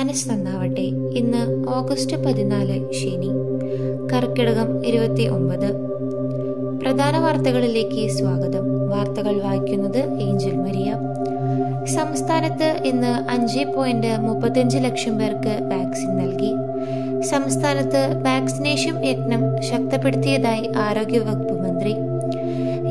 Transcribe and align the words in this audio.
മനസ്സ് 0.00 0.30
നന്നാവട്ടെ 0.30 0.80
ഇന്ന് 1.14 1.68
ഓഗസ്റ്റ് 1.68 2.24
പതിനാല് 2.24 2.92
ശനി. 2.92 3.28
കർക്കിടകം 4.12 4.86
ഇരുപത്തി 4.86 5.22
ഒമ്പത് 5.22 5.72
പ്രധാന 6.80 7.18
വാർത്തകളിലേക്ക് 7.18 8.10
സ്വാഗതം. 8.10 8.88
വാർത്തകൾ 8.88 9.40
വായിക്കുന്നത് 9.40 10.20
ഏഞ്ചൽ 10.20 10.56
മരിയ. 10.56 10.94
സംസ്ഥാനത്ത് 11.84 12.80
ഇന്ന് 12.84 13.30
അഞ്ച് 13.30 13.64
പോയിന്റ് 13.76 14.20
മുപ്പത്തിയഞ്ച് 14.20 14.78
ലക്ഷം 14.78 15.18
പേർക്ക് 15.18 15.58
വാക്സിൻ 15.62 16.16
നൽകി. 16.16 16.52
സംസ്ഥാനത്ത് 17.22 18.22
വാക്സിനേഷൻ 18.22 19.04
യജ്ഞം 19.04 19.62
ശക്തപ്പെടുത്തിയതായി 19.62 20.70
ആരോഗ്യവകുപ്പ് 20.76 21.62
മന്ത്രി. 21.62 21.90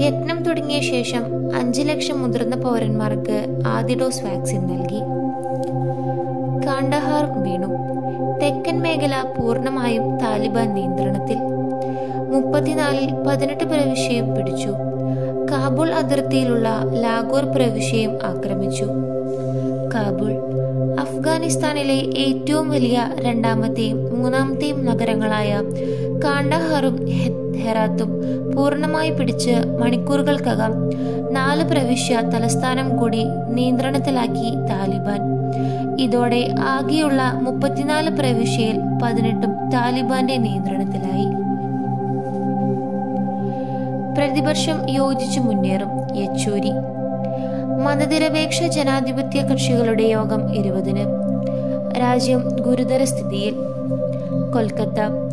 യജ്ഞം 0.06 0.44
തുടങ്ങിയ 0.44 0.80
ശേഷം 0.82 1.56
അഞ്ച് 1.56 1.82
ലക്ഷം 1.82 2.22
മുതിർന്ന 2.22 2.56
പൗരന്മാർക്ക് 2.56 3.64
ആദ്യ 3.68 3.96
ഡോസ് 3.96 4.24
വാക്സിൻ 4.24 4.68
നൽകി. 4.68 5.19
കാണ്ടഹാർ 6.66 7.26
വീണു. 7.44 7.70
തെക്കൻ 8.42 8.80
മേഖല 8.80 9.16
പൂർണമായും 9.38 10.18
താലിബാൻ 10.18 10.74
നിയന്ത്രണത്തിൽ. 10.74 11.38
മുപ്പത്തിനാലിൽ 12.34 13.10
പതിനെട്ട് 13.28 13.64
പ്രവിശ്യയും 13.64 14.36
പിടിച്ചു. 14.36 14.70
കാബൂൾ 15.52 15.90
അതിർത്തിയിലുള്ള 15.90 16.70
ലാഗോർ 16.94 17.46
പ്രവിശ്യയും 17.46 18.20
ആക്രമിച്ചു. 18.26 18.88
കാബൂൾ 19.94 20.34
അഫ്ഗാനിസ്ഥാനിലെ 21.00 21.98
ഏറ്റവും 22.26 22.70
വലിയ 22.70 23.10
രണ്ടാമത്തെയും 23.20 24.20
മൂന്നാമത്തെയും 24.20 24.86
നഗരങ്ങളായ 24.86 25.62
കാണ്ടഹാറും 26.26 26.96
ഹെറാത്തും 27.62 28.12
പൂർണമായി 28.56 29.10
പിടിച്ച് 29.10 29.56
മണിക്കൂറുകൾക്കകം 29.80 30.74
നാല് 31.32 31.64
പ്രവിശ്യ 31.64 32.22
തലസ്ഥാനം 32.34 32.98
കൂടി 32.98 33.24
നിയന്ത്രണത്തിലാക്കി 33.50 34.50
താലിബാൻ. 34.70 35.22
ഇതോടെ 36.00 36.56
ആകെയുള്ള 36.60 37.40
മുപ്പത്തിനാല് 37.42 38.10
പ്രവിശ്യയിൽ 38.10 38.80
പതിനെട്ടും 39.04 39.70
താലിബാന്റെ 39.70 40.38
നിയന്ത്രണത്തിലായി. 40.38 41.26
പ്രതിപക്ഷം 44.16 44.90
യോജിച്ചു 44.90 45.40
മുന്നേറും 45.40 46.18
യെച്ചൂരി. 46.18 46.72
മതനിരപേക്ഷ 47.84 48.64
ജനാധിപത്യ 48.64 49.42
കക്ഷികളുടെ 49.42 50.04
യോഗം 50.04 50.56
ഇരുപതിന്. 50.56 51.06
രാജ്യം 52.00 52.50
ഗുരുതര 52.62 53.04
സ്ഥിതിയിൽ. 53.04 53.56
കൊൽക്കത്ത 54.54 55.29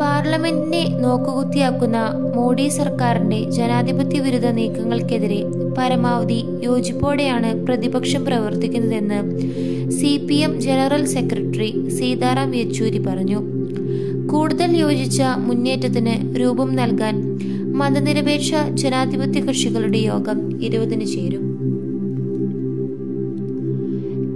പാർലമെന്റിനെ 0.00 0.98
നോക്കുകുത്തിയാക്കുന്ന 1.00 1.96
മോഡി 2.36 2.68
സർക്കാരിന്റെ 2.68 3.50
ജനാധിപത്യ 3.50 4.20
വിരുദ്ധ 4.20 4.46
നീക്കങ്ങൾക്കെതിരെ 4.46 5.44
പരമാവധി 5.78 6.44
യോജിപ്പോടെയാണ് 6.62 7.66
പ്രതിപക്ഷം 7.66 8.24
പ്രവർത്തിക്കുന്നതെന്ന് 8.24 9.20
C 9.90 10.26
P 10.26 10.34
M 10.34 10.60
general 10.60 11.04
secretary 11.04 11.88
Sitaram 11.88 12.54
Yechury 12.54 12.98
പറഞ്ഞു. 12.98 13.40
കൂടുതൽ 14.26 14.76
യോജിച്ച 14.76 15.22
മുന്നേറ്റത്തിന് 15.36 16.40
രൂപം 16.40 16.76
നൽകാൻ 16.76 17.38
മതനിരപേക്ഷ 17.74 18.54
ജനാധിപത്യ 18.74 19.40
കക്ഷികളുടെ 19.40 19.98
യോഗം 19.98 20.62
ഇരുപതിന് 20.62 21.06
ചേരും. 21.06 21.44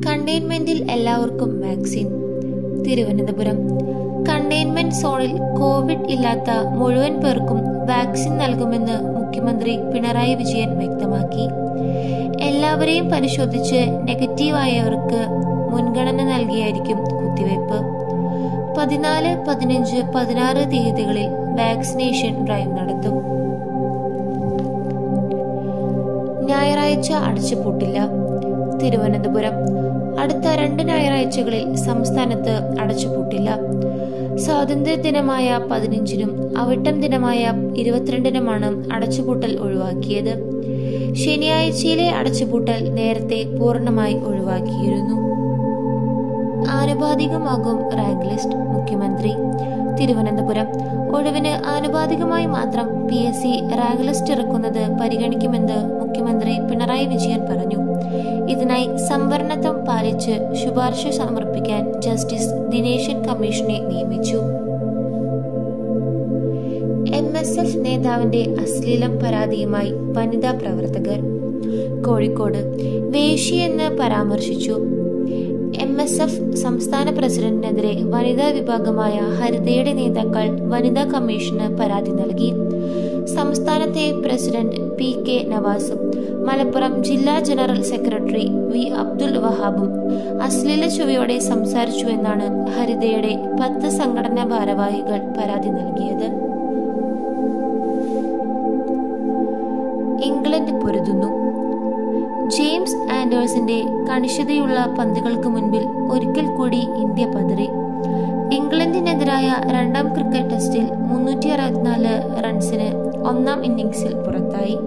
കണ്ടെയ്ൻമെന്റിൽ 0.07 0.91
എല്ലാവർക്കും 0.91 1.61
വാക്സിൻ. 1.61 2.09
തിരുവനന്തപുരം. 2.83 3.88
കണ്ടെയ്ൻമെന്റ് 4.29 4.95
സോണിൽ 4.95 5.39
കോവിഡ് 5.59 6.09
ഇല്ലാത്ത 6.09 6.69
മുഴുവൻ 6.77 7.21
പേർക്കും 7.21 7.59
വാക്സിൻ 7.87 8.37
നൽകുമെന്ന് 8.37 9.17
മുഖ്യമന്ത്രി 9.17 9.77
പിണറായി 9.77 10.35
വിജയൻ 10.35 10.79
വ്യക്തമാക്കി. 10.79 11.49
എല്ലാവരെയും 12.43 13.11
പരിശോധിച്ച് 13.11 13.75
നെഗറ്റീവായവർക്ക് 13.75 15.27
മുൻഗണന 15.73 16.23
നൽകിയായിരിക്കും 16.25 16.99
കുത്തിവയ്പ്. 16.99 17.99
പതിനാല് 18.79 19.45
പതിനഞ്ച് 19.49 19.97
പതിനാറ് 20.15 20.71
തീയതികളിൽ 20.73 21.27
വാക്സിനേഷൻ 21.31 22.47
ഡ്രൈവ് 22.47 22.73
നടത്തും. 22.73 23.15
ഞായറാഴ്ച 26.47 27.13
അടച്ചുപൂട്ടില്ല. 27.13 28.09
തിരുവനന്തപുരം. 28.83 29.53
അടുത്ത 30.21 30.47
രണ്ട് 30.55 30.83
ഞായറാഴ്ചകളിൽ 30.83 31.77
സംസ്ഥാനത്ത് 31.77 32.81
അടച്ചുപൂട്ടില്ല. 32.81 33.57
സ്വാതന്ത്ര്യ 34.45 34.95
ദിനമായ 34.95 35.61
പതിനഞ്ചിനും 35.71 36.59
അവിട്ടം 36.59 37.01
ദിനമായ 37.01 37.53
ഇരുപത്തിരണ്ടിനുമാണ് 37.77 38.93
അടച്ചുപൂട്ടൽ 38.93 39.59
ഒഴിവാക്കിയത്. 39.61 40.35
ശനിയാഴ്ചയിലെ 41.13 42.09
അടച്ചുപൂട്ടൽ 42.11 42.91
നേരത്തെ 42.91 43.57
പൂർണമായി 43.61 44.15
ഒഴിവാക്കിയിരുന്നു. 44.15 45.17
ആനുപാതികമാകും 46.69 47.79
റാങ്ക് 47.97 48.27
ലിസ്റ്റ്. 48.27 48.57
മുഖ്യമന്ത്രി 48.57 49.33
തിരുവനന്തപുരം. 50.01 50.67
ഒഴിവിന് 51.17 51.67
ആനുപാതികമായി 51.67 52.47
മാത്രം 52.47 53.09
P 53.09 53.15
S 53.15 53.43
C 53.43 53.63
rank 53.79 54.03
list 54.03 54.33
ഇറക്കുന്നത് 54.33 54.99
പരിഗണിക്കുമെന്ന് 55.01 55.79
മുഖ്യമന്ത്രി 56.01 56.59
പിണറായി 56.71 57.05
വിജയൻ 57.05 57.41
പറഞ്ഞു. 57.41 57.88
ഇതിനായി 58.51 58.89
സംവരണത്വം 59.09 59.77
പാലിച്ച് 59.87 60.35
ശുപാർശ 60.63 61.07
സമർപ്പിക്കാൻ 61.07 62.01
ജസ്റ്റിസ് 62.01 62.53
ദിനേശൻ 62.69 63.25
കമ്മീഷനെ 63.25 63.79
നിയമിച്ചു. 63.89 64.39
എം 67.17 67.39
എസ് 67.39 67.59
എഫ് 67.61 67.85
നേതാവിന്റെ 67.85 68.43
അശ്ലീലം 68.61 69.13
പരാതിയുമായി 69.19 69.91
വനിതാ 69.91 70.53
പ്രവർത്തകർ 70.53 71.21
കോഴിക്കോട് 72.03 72.61
വേശിയെന്ന് 73.15 73.99
പരാമർശിച്ചു. 73.99 74.77
എം 75.83 76.03
എസ് 76.03 76.23
എഫ് 76.23 76.57
സംസ്ഥാന 76.57 77.11
പ്രസിഡന്റിനെതിരെ 77.19 78.03
വനിതാ 78.05 78.49
വിഭാഗമായ 78.49 79.17
ഹരിതയുടെ 79.41 79.93
നേതാക്കൾ 79.93 80.47
വനിതാ 80.69 81.05
കമ്മീഷന് 81.05 81.79
പരാതി 81.79 82.11
നൽകി. 82.11 82.51
സംസ്ഥാനത്തെ 83.37 84.13
പ്രസിഡന്റ് 84.27 84.81
പി 84.97 85.09
കെ 85.29 85.39
നവാസും 85.49 86.01
മലപ്പുറം 86.47 87.03
ജില്ലാ 87.03 87.41
ജനറൽ 87.41 87.83
സെക്രട്ടറി 87.83 88.47
വി 88.73 88.83
അബ്ദുൽ 89.03 89.39
വഹാബും 89.39 89.91
അശ്ലീല 90.43 90.89
ചുവയോടെ 90.89 91.39
സംസാരിച്ചുവെന്നാണ് 91.39 92.47
ഹരിതയുടെ 92.71 93.33
പത്ത് 93.61 93.89
സംഘടനാ 93.89 94.45
ഭാരവാഹികൾ 94.45 95.21
പരാതി 95.37 95.69
നൽകിയത്. 95.69 96.29
ഇംഗ്ലണ്ട് 100.23 100.73
പൊരുതുന്നു. 100.83 101.31
ജെയിംസ് 102.57 102.97
ആൻഡേഴ്സിന്റെ 103.13 103.79
കണിശതയുള്ള 104.11 104.95
പന്തുകൾക്ക് 104.99 105.49
മുൻപിൽ 105.49 105.85
ഒരിക്കൽ 106.11 106.47
കൂടി 106.47 106.83
ഇന്ത്യ 107.05 107.27
പതറി. 107.27 107.69
ഇംഗ്ലണ്ടിനെതിരായ 108.57 109.49
രണ്ടാം 109.73 110.07
ക്രിക്കറ്റ് 110.15 110.51
ടെസ്റ്റിൽ 110.51 110.87
മുന്നൂറ്റി 111.11 111.49
അറുപത്തിനാല് 111.49 112.15
റൺസിന് 112.45 112.89
ഒന്നാം 113.25 113.65
ഇന്നിംഗ്സിൽ 113.65 114.15
പുറത്തായി. 114.15 114.79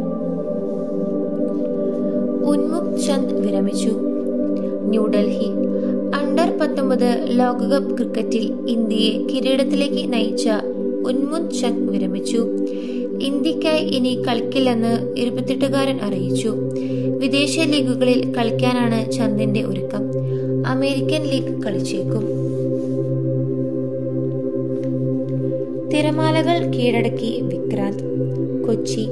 ഉന്മുക് 2.43 2.99
ചന്ദ് 2.99 3.35
വിരമിച്ചു. 3.35 3.89
ന്യൂഡൽഹി 4.81 5.47
അണ്ടർ 6.15 6.57
പത്തൊമ്പത് 6.57 7.25
ലോകകപ്പ് 7.27 7.97
ക്രിക്കറ്റിൽ 7.97 8.53
ഇന്ത്യയെ 8.67 9.27
കിരീടത്തിലേക്ക് 9.27 10.13
നയിച്ച 10.13 10.49
ഉന്മുക് 11.07 11.51
ചന്ദ് 11.51 11.91
വിരമിച്ചു. 11.91 12.47
ഇന്ത്യക്കായി 13.21 13.81
ഇനി 13.81 14.23
കളിക്കില്ലെന്ന് 14.27 15.15
ഇരുപത്തെട്ടുകാരൻ 15.17 15.99
അറിയിച്ചു. 16.01 16.53
വിദേശ 17.17 17.59
ലീഗുകളിൽ 17.59 18.35
കളിക്കാനാണ് 18.35 19.11
ചന്ദിന്റെ 19.11 19.61
ഒരുക്കം. 19.61 20.01
അമേരിക്കൻ 20.67 21.23
ലീഗ് 21.23 21.63
കളിച്ചേക്കും. 21.63 22.41
തിരമാലകൾ 25.89 26.71
കീഴടക്കി 26.71 27.41
വിക്രാന്ത് 27.41 28.03
കൊച്ചി 28.67 29.07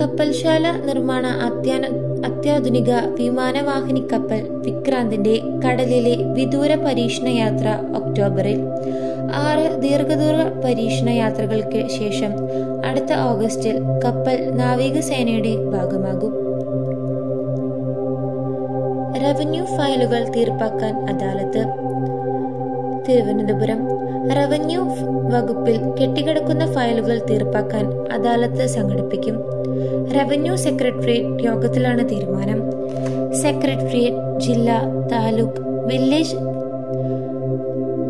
കപ്പൽശാല 0.00 0.82
നിർമ്മാണ 0.86 1.26
അത്യാന 1.26 2.03
അത്യാധുനിക 2.24 2.90
വിമാനവാഹിനി 3.20 4.06
കപ്പൽ 4.12 4.48
വിക്രാന്തിന്റെ 4.50 5.42
കടലിലെ 5.64 6.16
വിദൂര 6.32 6.74
പരീക്ഷണ 6.74 7.28
യാത്ര 7.28 7.78
ഒക്ടോബറിൽ. 7.96 8.60
ആറ് 9.34 9.82
ദീർഘദൂര 9.82 10.62
പരീക്ഷണ 10.64 11.08
യാത്രകൾക്ക് 11.08 11.88
ശേഷം 11.88 12.30
അടുത്ത 12.84 13.12
ഓഗസ്റ്റിൽ 13.12 13.76
കപ്പൽ 14.04 14.50
നാവികസേനയുടെ 14.50 15.56
ഭാഗമാകും. 15.56 16.34
റവന്യൂ 19.22 19.64
ഫയലുകൾ 19.64 20.28
തീർപ്പാക്കാൻ 20.36 21.08
അദാലത്ത്. 21.10 21.64
തിരുവനന്തപുരം. 23.08 23.88
റവന്യൂ 24.30 24.84
വകുപ്പിൽ 25.30 25.80
കെട്ടിക്കിടക്കുന്ന 26.00 26.72
ഫയലുകൾ 26.72 27.22
തീർപ്പാക്കാൻ 27.30 28.12
അദാലത്ത് 28.12 28.66
സംഘടിപ്പിക്കും. 28.66 29.53
റവന്യൂ 30.12 30.56
സെക്രട്ടേറിയറ്റ് 30.56 31.44
യോഗത്തിലാണ് 31.44 32.10
തീരുമാനം. 32.10 32.58
സെക്രട്ടേറിയറ്റ് 33.32 34.40
ജില്ല 34.40 34.70
താലൂക്ക് 35.12 35.60
വില്ലേജ് 35.86 36.36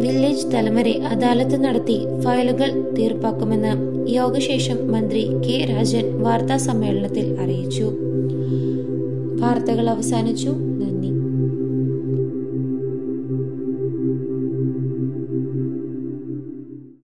വില്ലേജ് 0.03 0.47
തലം 0.53 0.75
വരെ 0.75 0.93
അദാലത്ത് 0.93 1.65
നടത്തി 1.65 2.07
ഫയലുകൾ 2.25 2.95
തീർപ്പാക്കുമെന്ന് 2.99 3.73
യോഗശേഷം 4.11 4.93
മന്ത്രി 4.93 5.23
കെ 5.47 5.65
രാജൻ 5.65 6.23
വാർത്താ 6.23 6.57
സമ്മേളനത്തിൽ 6.57 7.37
അറിയിച്ചു. 7.41 7.87
വാർത്തകൾ 9.41 9.91
അവസാനിച്ചു. 9.91 10.53